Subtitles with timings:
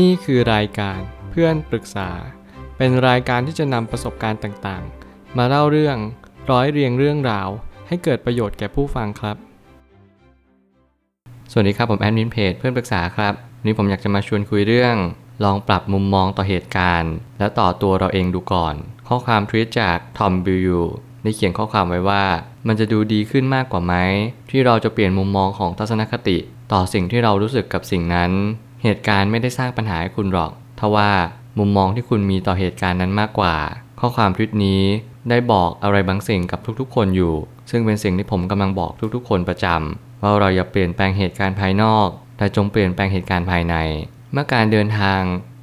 [0.00, 2.10] นี่คือรายการเพื่อนปรึกษา
[2.76, 5.96] เป็นรายการที่จะนำประสบการณ์ต่างๆ มาเล่าเรื่อง
[6.50, 7.48] ร้อยเรียงเรื่องราว
[7.88, 9.36] ให้เกิดประโยชน์แก่ผู้ฟังครับ
[11.50, 14.96] สวัสดีครับผมแอดมินเพจเพื่อนปรึกษาครับวันนี้ผมอยากจะมาชวนคุยเรื่อง
[15.44, 18.74] ลองปรับมุมมองต่อเหตุการณ์ แล้วต่อตัวเราเองดูก่อน
[19.08, 20.76] ข้อความทวีตจากทอมบิว
[21.22, 22.24] ได้เขียนข้อความไว้ว่า
[22.66, 23.94] มันจะดูดีขึ้นมากกว่าไหม
[24.50, 26.38] ที่เราจะเปลี่ยนมุมมองของทัศนคติ
[26.72, 28.32] ต่อสิ่งที่เรารู้สึกกับสิ่งนั้น
[28.82, 31.10] เหตุการณ์ไม่ได้สร้างปัญหาให้คุณหรอก ทว่า
[31.58, 33.56] มุมมองที่คุณมีต่อเหตุการณ์นั้นมากกว่า
[34.00, 34.82] ข้อความทวิตนี้
[35.30, 37.34] ได้บอกอะไรบางสิ่งกับทุกๆ คนอยู่
[37.70, 42.08] ซึ่งเป็นสิ่งที่ผมกำลังบอกทุกๆ คนประจำว่าเราอย่าเปลี่ยนแปลงเหตุการณ์ภายนอก
[42.38, 43.74] แต่จงเปลี่ยนแปลงเหตุการณ์ภายใน
[44.32, 45.20] เมื่อการเดินทาง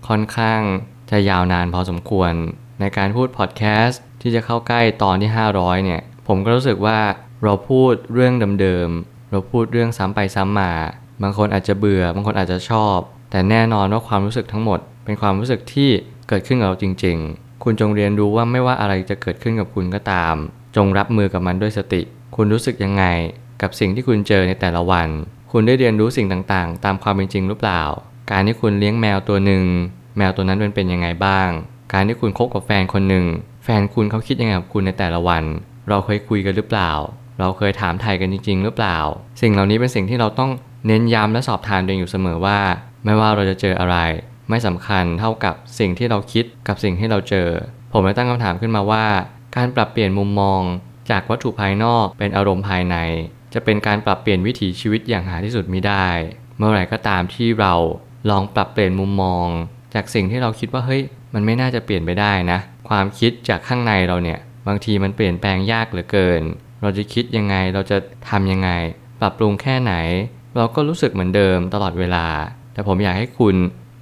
[0.08, 0.62] ค่อนข้าง
[1.12, 2.34] จะยาวนานพอสมควร
[2.80, 7.00] ในการพูดพอดแคสต์ที่จะเข้าใกล้ตอนที่ 500 เนี่ย ผมก็รู้สึกว่า
[7.44, 10.72] เราพูดเรื่องเดิมๆเราพูดเรื่องซ้ำไปซ้ำมา
[11.24, 12.98] บางคนอาจจะเบื่อ บางคนอาจจะชอบ
[13.32, 15.90] แต่แน่นอนว่าความรู้สึกทั้งหมด เป็นความรู้สึกที่
[16.30, 20.36] เกิดขึ้นกับเราจริง ๆ คุณจงเรียนรู้ว่าไม่ว่าอะไรจะเกิดขึ้นกับคุณก็ตาม
[20.76, 22.02] จงรับมือกับมันด้วยสติ
[22.36, 23.04] คุณรู้สึกยังไง
[23.62, 25.08] กับสิ่งที่คุณเจอในแต่ละวัน
[25.52, 27.84] คุณได้เรียนรู้สิ่งต่างๆ ตามความเป็นจริงหรือเปล่า
[28.32, 29.64] การที่คุณเลี้ยงแมวตัวหนึ่ง
[30.18, 31.50] แมวตัวนั้นมันเป็นยังไงบ้าง
[31.94, 33.26] การที่คุณคบกับแฟนคนหนึ่ง
[33.64, 35.44] แฟนคุณเขาคิดยังไงกับคุณในแต่ละวัน
[35.90, 36.92] เราเคยคุยกันหรือเปล่า
[37.40, 38.98] เราเคยถามไทยกันจริง ๆ หรือเปล่า
[39.42, 40.52] สิ่งเหล่านี้เป็นสิ่งที่เราต้อง
[40.88, 42.60] เน้นย้ำและสอบทานตัวเองอยู่เสมอว่า
[43.06, 43.98] ไม่ว่าเราจะเจออะไร
[44.50, 47.48] ไม่สำคัญเท่ากับสิ่งที่เราคิดกับสิ่งที่เราเจอ
[47.92, 49.06] ผมเลยตั้งคำถามขึ้นมาว่า
[49.56, 50.62] การปรับเปลี่ยนมุมมอง
[51.10, 52.96] จากวัตถุภายนอกเป็นอารมณ์ภายใน
[53.54, 56.08] จะเป็นการปรับเปลี่ยนวิถีชีวิตอย่างหาที่สุดมิได้
[56.58, 57.74] เมื่อไหร่ก็ตามที่เรา
[58.30, 59.48] ลองปรับเปลี่ยนมุมมอง
[59.94, 61.02] จากสิ่งที่เราคิดว่าเฮ้ย
[61.34, 66.42] มันไม่น่าจะเปลี่ยนไปได้นะ ความคิดจากข้างในเราเนี่ยบางทีมันเปลี่ยนแปลงยากเหลือเกิน
[66.82, 67.98] เราจะคิดยังไงเราจะ
[68.30, 68.70] ทำยังไง
[69.22, 69.94] ปรับปรุงแค่ไหน
[70.56, 72.26] เราก็รู้สึกเหมือนเดิมตลอดเวลา
[72.74, 73.56] แต่ผมอยากให้คุณ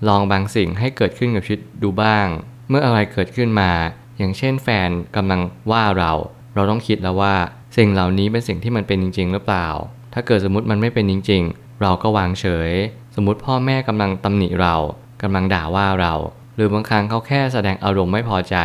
[0.08, 2.28] ลองบางสิ่งให้เกิดขึ้นกับชีวิตดูบ้าง
[2.70, 3.72] เมื่ออะไรเกิดขึ้นมา
[4.18, 6.12] อย่างเช่นแฟนกำลังว่าเรา
[6.56, 7.36] เราต้องคิดแล้วว่า
[7.78, 9.68] สิ่งเหล่านี้เป็นสิ่งที่มันเป็นจริง ๆ หรือเปล่า
[10.14, 12.72] ถ้าเกิดสมมติมันไม่เป็นจริง ๆ เราก็วางเฉย
[13.16, 14.76] สมมติพ่อแม่กำลังตำหนิเรา
[15.22, 16.14] กำลังด่าว่าเรา
[16.56, 18.56] หรือบางครั้งเขาแค่แสดงอารมณ์ไม่พอใจ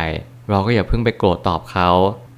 [0.49, 1.89] เราก็อย่าเพิ่งไปโกรธตอบเขา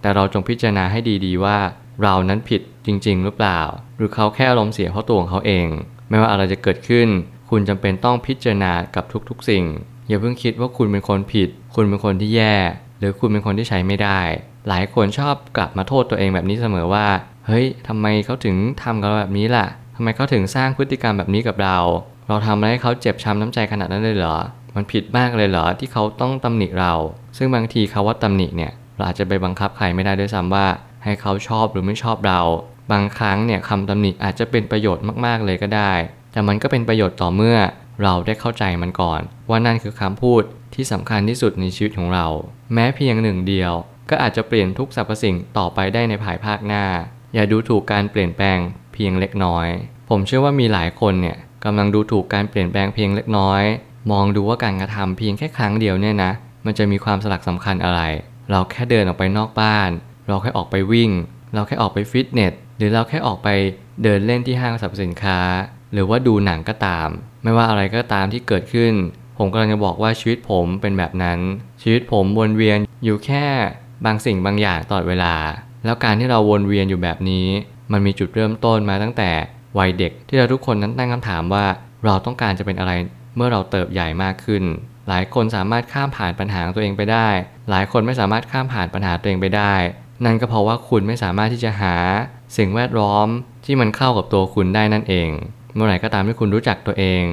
[0.01, 1.57] แต่เราจงพิจารณาให้ดีๆว่า
[2.03, 3.61] เรานั้นผิด จริง ๆ หรือเปล่า
[3.97, 5.67] หรือเขาแค่อารมณ์เสียเพราะตัวของเขาเอง
[6.09, 7.07] ไม่ว่าอะไรจะเกิดขึ้น
[7.49, 9.65] คุณจำเป็นต้องพิจารณากับทุกๆ สิ่ง
[10.07, 12.55] อย่าเพิ่งคิดว่าคุณเป็นคนผิด คุณเป็นคนที่แย่
[12.99, 14.19] หรือคุณเป็นคนที่ใช้ไม่ได้
[14.67, 17.07] หลายคนชอบกลับมาโทษตัวเองแบบนี้เสมอว่า
[17.47, 21.77] เฮ้ยทำไมเขาถึงทำกับเราแบบนี้ล่ะทำไมเขาถึงสร้างพฤติกรรมแบบนี้กับเรา
[22.27, 24.37] เราทำอะไรให้เขาเจ็บช้ำน้ำใจขนาดนั้นเลยเหรอ
[24.75, 26.93] มันผิดมากเลยเหรอที่เขาต้องตำหนิเรา
[27.37, 30.65] ซึ่งบางทีเขาว่าตำหนิเนี่ยเราอาจจะไปบังคับใครไม่ได้ด้วยซ้ำว่า
[31.03, 32.41] ให้เขาชอบหรือไม่ชอบเรา
[32.91, 35.93] บางครั้งเนี่ยคำตำหนิอาจจะเป็นประโยชน์มากๆเลยก็ได้
[36.31, 37.57] แต่มันก็เป็นประโยชน์ต่อเมื่อ
[38.03, 40.43] เราได้เข้าใจมันก่อน ว่านั่นคือคำพูด
[40.75, 42.27] ที่สำคัญที่สุดในชีวิตของเรา
[42.73, 43.73] แม้เพียงหนึ่งเดียว
[44.09, 46.85] ก็อาจจะเปลี่ยนทุกสรรพสิ่งต่อไปได้ในภายภาคหน้า
[47.33, 48.59] อย่าดูถูกการเปลี่ยนแปลง
[48.93, 49.67] เพียงเล็กน้อย
[50.09, 53.63] ผมเชื่อว่ามีหลายคนเนี่ยกำลังดูถูกการเปลี่ยนแปลงเพียงเล็กน้อย
[54.11, 56.31] มองดูว่าการกระทำเพียงแค่ครั้งเดียวเนี่ยนะ
[56.65, 58.01] มันจะมีความสลักสำคัญอะไร
[58.51, 59.89] เราแค่เดินออกไปนอกบ้าน
[60.27, 61.11] เราแค่ออกไปวิ่ง
[61.53, 63.47] เราแค่ออกไปฟิตเนส หรือเราแค่ออกไป
[64.03, 65.39] เดินเล่นที่ห้างสรรพสินค้า
[65.93, 67.09] หรือว่าดูหนังก็ตาม
[67.43, 68.93] ไม่ว่าอะไรก็ตามที่เกิดขึ้น
[69.37, 71.39] ผมกำลังจะบอกว่าชีวิตผมเป็นแบบนั้น
[71.81, 73.45] ชีวิตผมวนเวียนอยู่แค่
[74.05, 75.35] บางสิ่งบางอย่างตลอดเวลา
[75.85, 77.47] แล้วการที่เราวนเวียนอยู่แบบนี้
[77.91, 79.31] มันมีจุดเริ่มต้นมาตั้งแต่
[79.77, 81.65] วัยเด็กที่เราทุกคนนั้นตั้งคำถามว่า
[82.05, 82.91] เราต้องการจะเป็นอะไร
[83.35, 84.63] เมื่อเราเติบใหญ่มากขึ้น
[85.09, 87.27] หลายคนสามารถข้ามผ่านปัญหาตัวเองไปได้
[87.69, 89.73] หลายคนไม่สามารถข้ามผ่านปัญหาตัวเองไปได้
[90.25, 91.95] นั่นก็เพราะว่าคุณไม่สามารถที่จะหา
[92.57, 93.27] สิ่งแวดล้อม
[93.65, 95.29] ที่มันเข้ากับตัวคุณได้นั่นเอง
[95.75, 97.23] เมื่อไหร่ก็ตามที่คุณรู้จักตัวเอง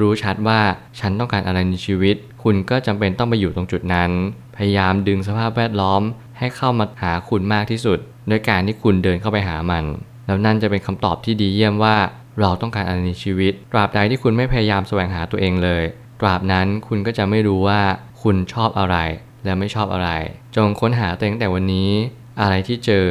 [0.00, 0.60] รู้ชัดว่า
[1.00, 4.10] ฉันต้องการอะไรในชีวิต คุณก็จำเป็นต้องไปอยู่ตรงจุดนั้น
[4.56, 6.02] พยายามดึงสภาพแวดล้อม
[6.38, 7.98] ให้เข้ามาหาคุณมากที่สุด
[8.28, 9.84] โดยการที่คุณเดินเข้าไปหามัน
[10.26, 11.96] แล้วนั่นจะเป็นคำตอบที่ดีเยี่ยมว่า
[12.40, 15.82] เราต้องการอะไรในชีวิต ตราบใดที่คุณไม่พยายามแสวงหาตัวเองเลย
[16.20, 17.80] ตราบนั้นคุณก็จะไม่รู้ว่า
[18.22, 18.96] คุณชอบอะไร
[19.44, 20.10] และไม่ชอบอะไร
[20.56, 21.90] จงค้นหาตัวเองตั้งแต่วันนี้
[22.40, 23.06] อะไรที่เจอ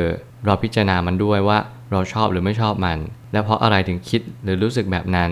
[0.45, 1.57] เราพิจารณามันด้วยว่า
[1.91, 2.99] เราชอบหรือไม่ชอบมัน
[3.33, 5.31] และเพราะอะไรถึงคิดหรือรู้สึกแบบนั้น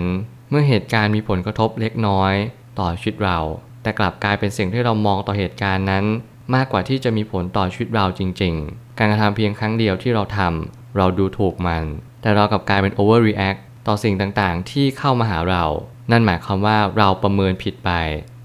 [0.50, 2.34] เมื่อเหตุการณ์มีผลกระทบเล็กน้อย
[2.78, 3.38] ต่อชีวิตเรา
[3.82, 6.04] แต่กลับกลายเป็นสิ่งที่เรามองต่อเหตุการณ์นั้น
[6.54, 11.84] มากกว่าที่จะมีผลต่อชีวิตเราจริง ๆ การกระทำเพียงครั้งเดียวที่เราทำเราดูถูกมัน
[12.22, 15.64] แต่เรากลับกลายเป็น overreact ต่อสิ่งต่างๆ ที่เข้ามาหาเรา
[16.10, 17.90] นั่นหมายความว่าเราประเมินผิดไป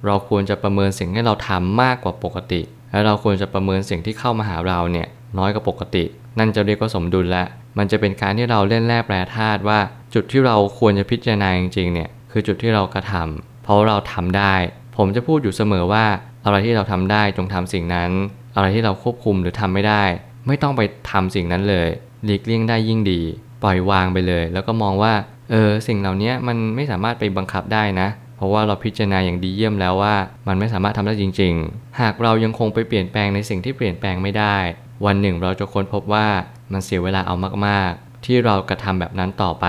[0.06, 2.62] เราควรจะประเมินสิ่งที่เราทำมากกว่าปกติ
[2.92, 5.08] และเราควรจะประเมินสิ่งที่เข้ามาหาเราเนี่ย
[5.38, 6.04] น้อยกว่าปกติ
[6.40, 7.48] นั่นจะเรียกว่าสมดุลแล้ว
[7.78, 9.80] มันจะเป็นการที่เราเล่นแร่แปรธาตุว่า
[10.14, 14.56] จุดที่เราควรจะพิจารณาจริงๆเนี่ยคือจุดที่เรากระทำเพราะเราทำได้
[14.98, 16.06] ผมจะพูดอยู่เสมอว่า
[16.46, 18.12] อะไรที่เราทำได้จงทำสิ่งนั้น
[18.56, 20.04] อะไรที่เราควบคุมหรือทำไม่ได้
[20.48, 21.88] ไม่ต้องไปทำสิ่งนั้นเลย
[22.26, 23.22] หลีกเลี่ยงได้ยิ่งดี
[23.64, 25.14] ปล่อยวางไปเลย แล้วก็มองว่า
[25.52, 28.08] เออสิ่งเหล่านี้มันไม่สามารถไปบังคับได้นะ
[28.38, 30.16] เพราะว่าเราพิจารณาอย่างดีเยี่ยมแล้วว่า
[30.48, 34.58] มันไม่สามารถทำได้จริง ๆ หากเรายังคงไปเปลี่ยนแปลงในสิ่งที่เปลี่ยนแปลงไม่ได้
[35.06, 36.28] วันหนึ่งเราจะค้นพบว่า
[36.72, 37.36] มันเสียเวลาเอา
[37.68, 39.68] มากๆ ที่เรากระทำแบบนั้นต่อไป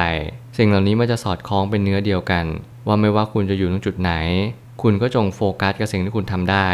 [0.56, 2.44] สิ่งเหล่านี้มันจะสอดคล้องเป็นเนื้อเดียวกัน
[2.86, 4.12] ว่าไม่ว่าคุณจะอยู่ตรงจุดไหน
[4.82, 6.68] คุณก็จงโฟกัสกับสิ่งที่คุณทำได้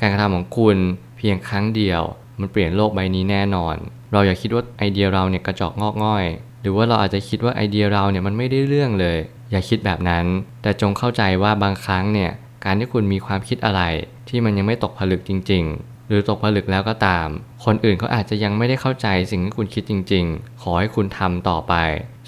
[0.00, 0.76] การกระทำของคุณ
[1.16, 2.02] เพียงครั้งเดียว
[2.40, 3.76] มันเปลี่ยนโลกใบนี้แน่นอน
[4.12, 6.24] เราอย่าคิดว่าไอเดียเราเนี่ยกระจอกงอกง่อย
[6.60, 9.18] หรือว่าเราอาจจะคิดว่าไอเดียเราเนี่ยมันไม่ได้เรื่องเลย
[9.50, 10.24] อย่าคิดแบบนั้น
[10.62, 12.30] แต่จงเข้าใจว่าบางครั้งเนี่ย
[12.64, 13.82] การที่คุณมีความคิดอะไร
[14.28, 17.28] ที่มันยังไม่ตกผลึกจริงๆ หรือตกผลึกแล้วก็ตาม
[17.64, 21.74] คนอื่นเขาอาจจะยังไม่ได้เข้าใจสิ่งที่คุณคิดจริง ๆ ขอให้คุณทำต่อไป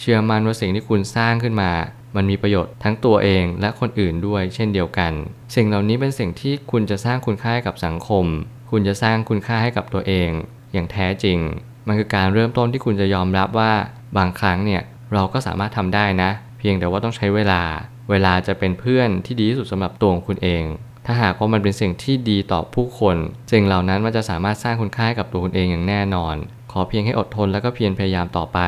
[0.01, 1.73] เชื่อมั่นว่าสิ่งที่คุณสร้างขึ้นมา
[2.17, 5.13] มันมีประโยชน์ทั้งตัวเองและคนอื่นด้วยเช่นเดียวกัน
[5.55, 8.27] สิ่งเหล่านี้เป็นสิ่งที่คุณจะสร้างคุณค่าให้กับสังคม
[8.71, 10.31] คุณจะสร้างคุณค่าให้กับตัวเอง
[10.73, 11.39] อย่างแท้จริง
[11.87, 13.73] มันคือการเริ่มต้นที่คุณจะยอมรับว่า
[14.17, 14.83] บางครั้งเนี่ย
[15.15, 17.63] เราก็สามารถทำได้นะ เพียงแต่ว่าต้องใช้เวลา
[18.11, 20.65] เวลาจะเป็นเพื่อนที่ดีที่สุดสำหรับตัวของคุณเอง
[21.11, 23.17] ถ้าหากว่ามันเป็นสิ่งที่ดีต่อผู้คน
[23.53, 26.37] สิ่งเหล่านั้นมันจะสามารถสร้างคุณค่าให้กับตัวคุณเองอย่างแน่นอน
[26.73, 28.59] ขอเพียงให้อดทนแล้วก็เพียรพยายามต่อไป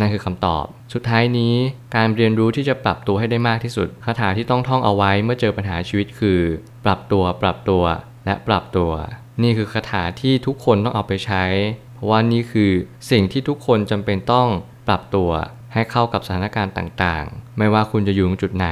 [0.00, 0.64] นั่นคือคำตอบ
[0.94, 1.54] สุดท้ายนี้
[1.96, 6.40] การเรียนรู้ที่จะปรับตัวให้ได้มากที่สุดคาถาที่ต้องท่องเอาไว้เมื่อเจอปัญหาชีวิตคือ
[6.84, 7.82] ปรับตัวปรับตัว
[8.26, 8.90] และปรับตัว
[9.42, 11.44] นี่คือคาถาที่ทุกคนต้องเอาไปใช้
[11.94, 12.72] เพราะว่านี่คือ
[13.10, 14.48] สิ่งที่ทุกคนจำเป็นต้อง
[14.88, 15.30] ปรับตัว
[15.72, 18.68] ให้เข้ากับสถานการณ์ต่างๆ ไม่ว่าคุณจะอยู่ตรงจุดไหน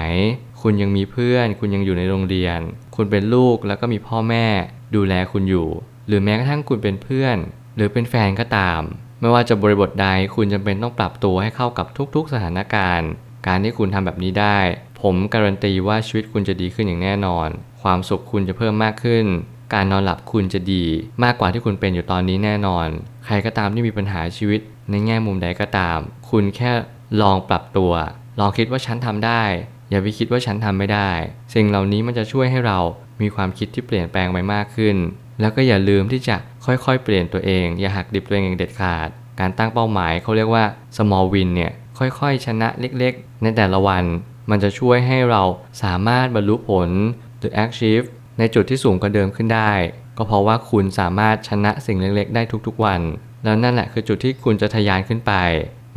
[0.63, 2.61] คุณยังมีเพื่อน คุณยังอยู่ในโรงเรียน
[2.97, 4.47] คุณเป็นลูกแล้วก็มีพ่อแม่
[4.95, 5.69] ดูแลคุณอยู่
[6.09, 7.37] หรือแม้กระทั่งคุณเป็นเพื่อน
[7.77, 8.81] หรือเป็นแฟนก็ตาม
[9.21, 13.09] ไม่ว่าจะบริบทใดคุณจำเป็นต้องปรับตัวให้เข้ากับทุกๆ สถานการณ์
[13.47, 14.59] การที่คุณทำแบบนี้ได้
[15.01, 17.49] ผมการันตีว่าชีวิตคุณจะดีขึ้นอย่างแน่นอน
[17.83, 19.25] ความสุขคุณจะเพิ่มมากขึ้น
[19.75, 20.85] การนอนหลับคุณจะดี
[21.25, 22.87] มากกว่าที่คุณเป็นอยู่ตอนนี้แน่นอน
[23.25, 24.61] ใครก็ตามที่มีปัญหาชีวิต
[24.91, 25.99] ในแง่มุมใดก็ตาม
[26.31, 26.71] คุณแค่
[27.23, 27.93] ลองปรับตัว
[28.41, 29.43] ลองคิดว่าฉันทำได้
[29.93, 31.11] อย่าไปคิดว่าฉันทำไม่ได้
[31.55, 32.79] สิ่งเหล่านี้มันจะช่วยให้เรา
[33.23, 34.97] มีความคิดที่เปลี่ยนแปลงไปมากขึ้น
[35.41, 36.37] แล้วก็อย่าลืมที่จะ
[36.67, 39.09] ค่อยๆ เปลี่ยนตัวเอง อย่าหักดิบตัวเองอย่างเด็ดขาด
[39.41, 40.65] การตั้งเป้าหมายเขาเรียกว่า
[40.97, 44.05] small win เนี่ยค่อยๆ ชนะเล็กๆ ในแต่ละวัน
[44.51, 45.43] มันจะช่วยให้เรา
[45.83, 46.91] สามารถบรรลุผล
[47.39, 48.07] หรือ achieve
[48.39, 49.73] ในจุดที่สูงกว่าเดิมขึ้นได้
[50.17, 53.01] ก็เพราะว่าคุณสามารถชนะสิ่งเล็กๆ ได้ทุกๆวัน
[53.45, 55.33] แล้วนั่นแหละคือจุดที่คุณจะทะยานขึ้นไป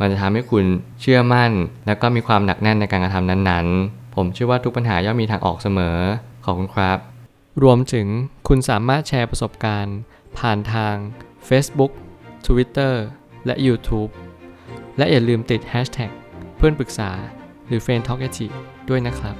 [0.00, 0.64] มันจะทำให้คุณ
[1.00, 1.52] เชื่อมั่น
[1.86, 5.98] และก็มีความหนักแน่นในการกระทำนั้นๆ ผมเชื่อว่าทุกปัญหาย่อมมีทางออกเสมอ
[6.44, 6.98] ขอบคุณครับ
[7.62, 8.06] รวมถึง
[8.48, 9.96] คุณสามารถแชร์ประสบการณ์
[10.38, 10.94] ผ่านทาง
[11.48, 11.92] Facebook
[12.46, 12.94] Twitter
[13.46, 14.10] และ YouTube
[14.98, 16.10] และอย่าลืมติด Hashtag
[16.56, 17.10] เพื่อนปรึกษา
[17.66, 18.20] หรือ f r ร e n d t a l k
[18.88, 19.36] ด้วยนะครับ